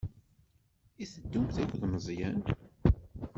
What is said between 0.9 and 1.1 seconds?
I